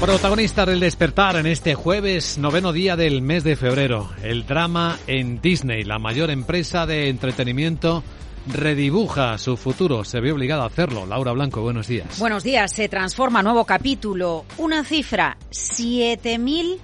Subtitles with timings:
[0.00, 4.08] Protagonista del despertar en este jueves, noveno día del mes de febrero.
[4.22, 8.04] El drama en Disney, la mayor empresa de entretenimiento
[8.46, 10.04] redibuja su futuro.
[10.04, 11.04] Se ve obligada a hacerlo.
[11.04, 12.16] Laura Blanco, buenos días.
[12.20, 12.72] Buenos días.
[12.72, 14.44] Se transforma nuevo capítulo.
[14.58, 16.78] Una cifra, 7.000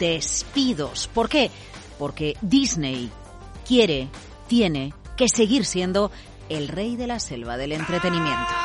[0.00, 1.08] despidos.
[1.14, 1.48] ¿Por qué?
[1.96, 3.08] Porque Disney
[3.66, 4.08] quiere,
[4.48, 6.10] tiene que seguir siendo
[6.48, 8.61] el rey de la selva del entretenimiento.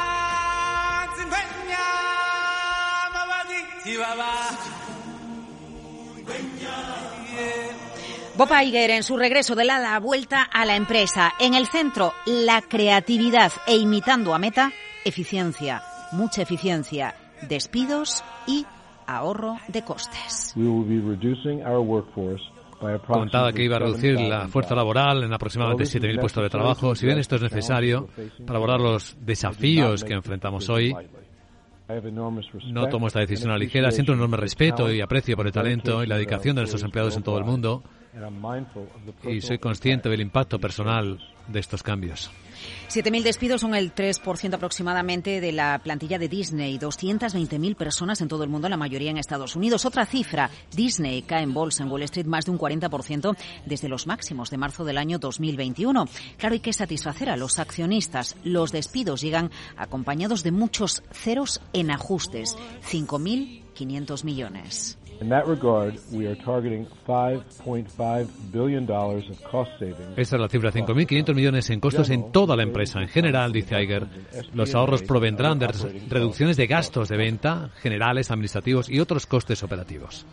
[8.36, 11.33] Bob Iger en su regreso de la vuelta a la empresa.
[11.39, 14.71] En el centro, la creatividad e imitando a Meta,
[15.05, 15.81] eficiencia,
[16.11, 17.15] mucha eficiencia,
[17.47, 18.65] despidos y
[19.05, 20.54] ahorro de costes.
[23.07, 26.93] Contaba que iba a reducir la fuerza laboral en aproximadamente 7.000 puestos de trabajo.
[26.93, 28.07] Si bien esto es necesario
[28.45, 30.93] para abordar los desafíos que enfrentamos hoy,
[32.66, 33.91] no tomo esta decisión a la ligera.
[33.91, 37.16] Siento un enorme respeto y aprecio por el talento y la dedicación de nuestros empleados
[37.16, 37.84] en todo el mundo
[39.23, 42.31] y soy consciente del impacto personal de estos cambios.
[42.89, 46.80] 7.000 despidos son el 3% aproximadamente de la plantilla de Disney.
[46.80, 49.85] 220.000 personas en todo el mundo, la mayoría en Estados Unidos.
[49.85, 53.35] Otra cifra, Disney cae en bolsa en Wall Street más de un 40%
[53.66, 56.08] desde los máximos de marzo del año 2021.
[56.38, 58.35] Claro, hay que satisfacer a los accionistas.
[58.44, 62.58] Los despidos llegan acompañados de muchos ceros en ajustes.
[62.89, 64.97] 5.500 millones.
[70.16, 73.00] Esta es la cifra, 5.500 millones en costos en toda la empresa.
[73.02, 74.08] En general, dice Iger,
[74.54, 75.68] los ahorros provendrán de
[76.09, 80.26] reducciones de gastos de venta, generales, administrativos y otros costes operativos.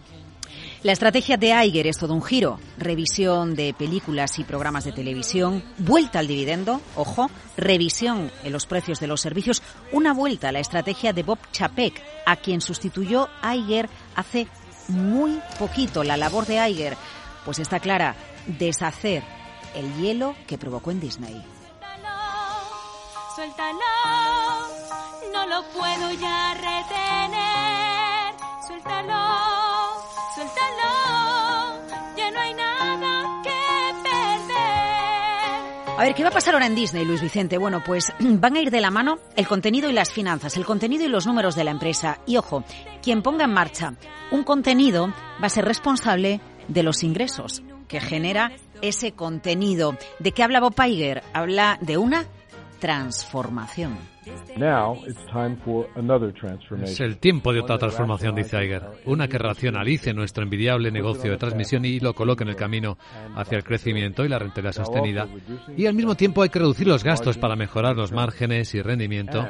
[0.82, 2.60] La estrategia de Iger es todo un giro.
[2.76, 9.00] Revisión de películas y programas de televisión, vuelta al dividendo, ojo, revisión en los precios
[9.00, 13.88] de los servicios, una vuelta a la estrategia de Bob Chapek, a quien sustituyó Iger
[14.14, 14.46] hace
[14.88, 16.96] muy poquito la labor de Iger,
[17.44, 18.14] pues está clara,
[18.46, 19.22] deshacer
[19.74, 21.44] el hielo que provocó en Disney.
[23.34, 23.78] Suéltalo,
[25.32, 28.34] no lo puedo ya retener.
[28.66, 29.33] Suéltalo,
[36.04, 37.56] ver, ¿qué va a pasar ahora en Disney, Luis Vicente?
[37.56, 41.04] Bueno, pues van a ir de la mano el contenido y las finanzas, el contenido
[41.04, 42.20] y los números de la empresa.
[42.26, 42.62] Y ojo,
[43.02, 43.94] quien ponga en marcha
[44.30, 45.08] un contenido
[45.42, 49.96] va a ser responsable de los ingresos que genera ese contenido.
[50.18, 50.74] ¿De qué habla Bob?
[51.32, 52.26] Habla de una
[52.84, 53.96] transformación.
[56.82, 58.82] Es el tiempo de otra transformación, dice Iger.
[59.06, 62.98] Una que racionalice nuestro envidiable negocio de transmisión y lo coloque en el camino
[63.36, 65.26] hacia el crecimiento y la rentabilidad sostenida.
[65.78, 69.48] Y al mismo tiempo hay que reducir los gastos para mejorar los márgenes y rendimiento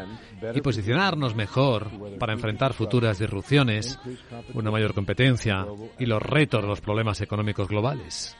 [0.54, 1.88] y posicionarnos mejor
[2.20, 3.98] para enfrentar futuras disrupciones,
[4.54, 5.66] una mayor competencia
[5.98, 8.36] y los retos de los problemas económicos globales.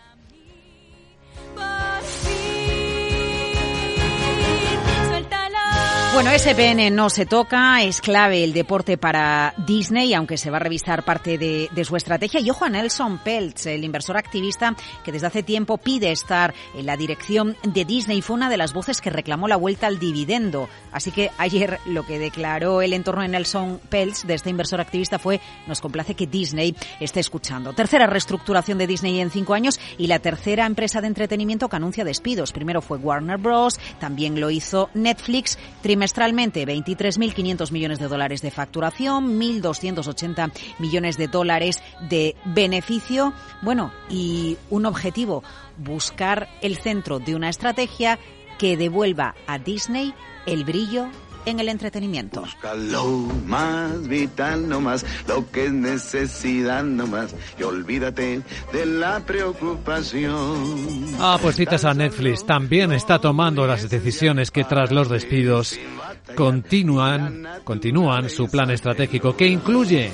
[6.14, 10.60] Bueno, SPN no se toca, es clave el deporte para Disney, aunque se va a
[10.60, 12.38] revisar parte de, su estrategia.
[12.38, 16.86] Y ojo a Nelson Peltz, el inversor activista que desde hace tiempo pide estar en
[16.86, 18.22] la dirección de Disney.
[18.22, 20.68] Fue una de las voces que reclamó la vuelta al dividendo.
[20.92, 25.18] Así que ayer lo que declaró el entorno de Nelson Peltz, de este inversor activista,
[25.18, 27.72] fue nos complace que Disney esté escuchando.
[27.72, 32.04] Tercera reestructuración de Disney en cinco años y la tercera empresa de entretenimiento que anuncia
[32.04, 32.52] despidos.
[32.52, 35.58] Primero fue Warner Bros., también lo hizo Netflix
[36.04, 43.32] trimestralmente 23.500 millones de dólares de facturación, 1.280 millones de dólares de beneficio.
[43.62, 45.42] Bueno, y un objetivo,
[45.78, 48.18] buscar el centro de una estrategia
[48.58, 50.12] que devuelva a Disney
[50.46, 51.08] el brillo
[51.46, 52.40] en el entretenimiento.
[52.40, 53.04] Búscalo
[53.46, 61.16] más vital no más, lo que es necesidad no más, y olvídate de la preocupación.
[61.18, 62.44] Ah, pues citas a Netflix.
[62.44, 65.78] También está tomando las decisiones que tras los despidos
[66.34, 70.10] continúan, continúan su plan estratégico que incluye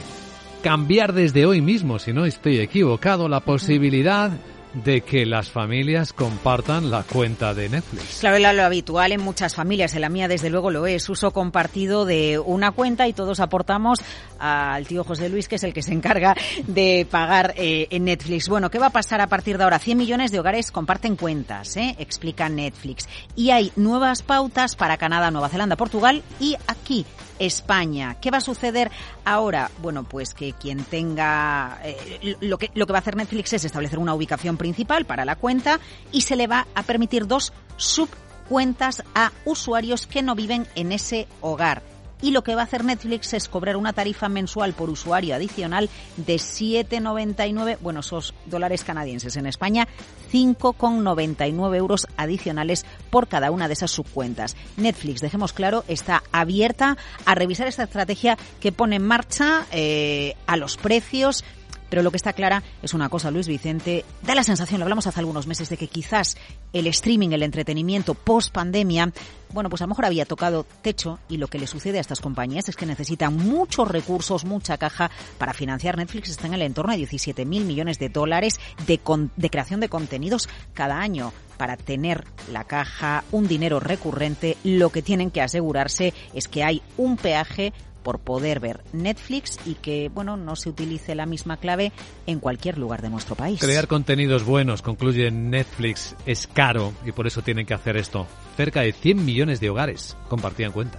[0.63, 4.31] cambiar desde hoy mismo, si no estoy equivocado, la posibilidad
[4.75, 8.21] de que las familias compartan la cuenta de Netflix.
[8.21, 11.33] Claro, es lo habitual en muchas familias, en la mía desde luego lo es, uso
[11.33, 14.01] compartido de una cuenta y todos aportamos
[14.39, 16.37] al tío José Luis, que es el que se encarga
[16.67, 18.49] de pagar eh, en Netflix.
[18.49, 19.79] Bueno, ¿qué va a pasar a partir de ahora?
[19.79, 21.97] 100 millones de hogares comparten cuentas, ¿eh?
[21.99, 23.09] explica Netflix.
[23.37, 27.05] Y hay nuevas pautas para Canadá, Nueva Zelanda, Portugal y aquí
[27.41, 28.19] España.
[28.21, 28.93] ¿Qué va a suceder
[29.25, 29.71] ahora?
[29.83, 33.65] Bueno, pues que quien tenga eh, lo que lo que va a hacer Netflix es
[33.65, 35.81] establecer una ubicación principal para la cuenta
[36.13, 41.27] y se le va a permitir dos subcuentas a usuarios que no viven en ese
[41.41, 41.90] hogar.
[42.23, 45.89] Y lo que va a hacer Netflix es cobrar una tarifa mensual por usuario adicional
[46.17, 49.89] de 7,99, bueno, esos dólares canadienses en España,
[50.33, 54.57] 5,99 euros adicionales por cada una de esas subcuentas.
[54.77, 60.57] Netflix, dejemos claro, está abierta a revisar esta estrategia que pone en marcha eh, a
[60.57, 61.45] los precios
[61.91, 65.07] pero lo que está clara es una cosa, Luis Vicente, da la sensación, lo hablamos
[65.07, 66.37] hace algunos meses, de que quizás
[66.73, 69.13] el streaming, el entretenimiento post pandemia,
[69.53, 72.21] bueno, pues a lo mejor había tocado techo y lo que le sucede a estas
[72.21, 76.31] compañías es que necesitan muchos recursos, mucha caja para financiar Netflix.
[76.31, 79.01] Está en el entorno de 17 mil millones de dólares de,
[79.37, 85.03] de creación de contenidos cada año para tener la caja, un dinero recurrente, lo que
[85.03, 90.37] tienen que asegurarse es que hay un peaje por poder ver Netflix y que, bueno,
[90.37, 91.93] no se utilice la misma clave
[92.27, 93.61] en cualquier lugar de nuestro país.
[93.61, 98.27] Crear contenidos buenos, concluye Netflix, es caro y por eso tienen que hacer esto.
[98.57, 100.99] Cerca de 100 millones de hogares compartían cuenta.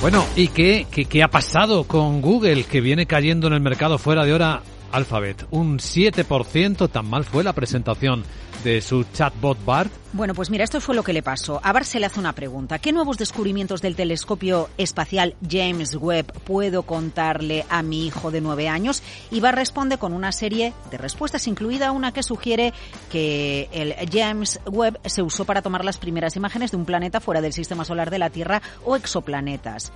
[0.00, 3.98] Bueno, ¿y qué, qué, qué ha pasado con Google que viene cayendo en el mercado
[3.98, 4.62] fuera de hora
[4.92, 5.46] Alphabet.
[5.50, 8.24] Un 7%, tan mal fue la presentación
[8.64, 9.90] de su chatbot BART.
[10.12, 11.60] Bueno, pues mira, esto fue lo que le pasó.
[11.62, 12.78] A BART se le hace una pregunta.
[12.78, 18.68] ¿Qué nuevos descubrimientos del telescopio espacial James Webb puedo contarle a mi hijo de nueve
[18.68, 19.02] años?
[19.30, 22.74] Y BART responde con una serie de respuestas, incluida una que sugiere
[23.10, 27.40] que el James Webb se usó para tomar las primeras imágenes de un planeta fuera
[27.40, 29.92] del sistema solar de la Tierra o exoplanetas.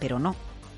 [0.00, 0.34] Pero no,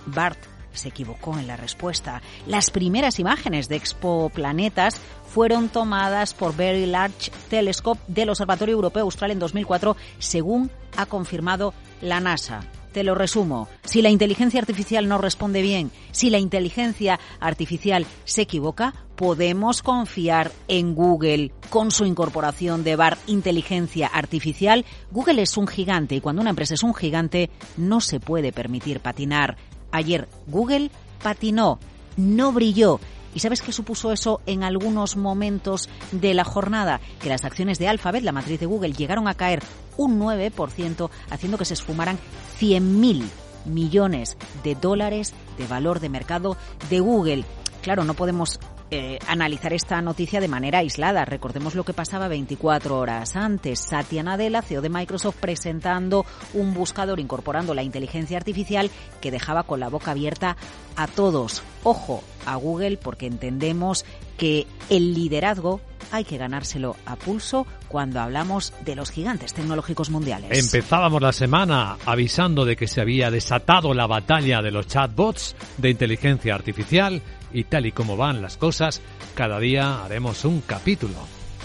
[0.07, 2.23] BART se equivocó en la respuesta.
[2.47, 9.31] Las primeras imágenes de exoplanetas fueron tomadas por Very Large Telescope del Observatorio Europeo Austral
[9.31, 12.63] en 2004, según ha confirmado la NASA.
[12.93, 13.69] Te lo resumo.
[13.85, 20.51] Si la inteligencia artificial no responde bien, si la inteligencia artificial se equivoca, podemos confiar
[20.67, 21.53] en Google.
[21.69, 26.75] Con su incorporación de BAR Inteligencia Artificial, Google es un gigante y cuando una empresa
[26.75, 29.57] es un gigante no se puede permitir patinar.
[29.93, 30.91] Ayer Google
[31.23, 31.79] patinó,
[32.17, 33.01] no brilló.
[33.35, 37.01] ¿Y sabes qué supuso eso en algunos momentos de la jornada?
[37.21, 39.63] Que las acciones de Alphabet, la matriz de Google, llegaron a caer
[39.97, 42.19] un 9%, haciendo que se esfumaran
[42.59, 43.23] 100.000
[43.67, 46.57] millones de dólares de valor de mercado
[46.89, 47.45] de Google.
[47.83, 48.59] Claro, no podemos
[48.91, 51.25] eh, analizar esta noticia de manera aislada.
[51.25, 53.81] Recordemos lo que pasaba 24 horas antes.
[53.81, 58.91] Satya Nadella, CEO de Microsoft, presentando un buscador incorporando la inteligencia artificial
[59.21, 60.57] que dejaba con la boca abierta
[60.97, 61.63] a todos.
[61.85, 64.05] Ojo a Google porque entendemos
[64.41, 65.83] que el liderazgo
[66.13, 70.59] hay que ganárselo a pulso cuando hablamos de los gigantes tecnológicos mundiales.
[70.59, 75.91] Empezábamos la semana avisando de que se había desatado la batalla de los chatbots de
[75.91, 77.21] inteligencia artificial
[77.53, 79.03] y tal y como van las cosas,
[79.35, 81.17] cada día haremos un capítulo.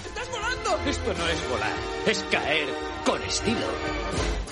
[0.05, 0.89] ¡Estás volando!
[0.89, 1.73] Esto no es volar,
[2.07, 2.67] es caer
[3.05, 4.44] con estilo.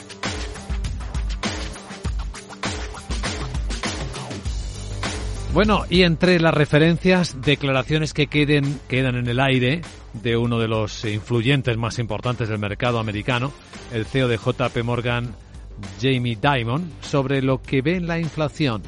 [5.54, 9.82] Bueno, y entre las referencias, declaraciones que queden, quedan en el aire
[10.14, 13.52] de uno de los influyentes más importantes del mercado americano,
[13.94, 15.36] el CEO de JP Morgan,
[16.02, 18.82] Jamie Dimon, sobre lo que ve en la inflación.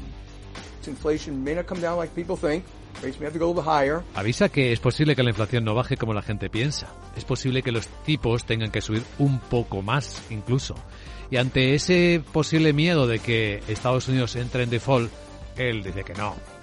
[4.16, 6.88] Avisa que es posible que la inflación no baje como la gente piensa.
[7.16, 10.74] Es posible que los tipos tengan que subir un poco más incluso.
[11.30, 15.12] Y ante ese posible miedo de que Estados Unidos entre en default,
[15.58, 16.55] él dice que no.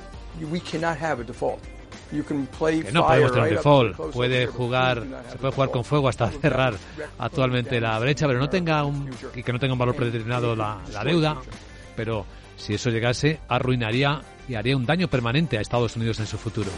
[2.87, 3.97] Que no podemos tener default.
[4.13, 6.75] Puede jugar, se puede jugar con fuego hasta cerrar
[7.19, 9.09] actualmente la brecha, pero no tenga un,
[9.45, 11.37] que no tenga un valor predeterminado la, la deuda.
[11.97, 16.37] Pero si eso llegase, arruinaría y haría un daño permanente a Estados Unidos en su
[16.37, 16.71] futuro.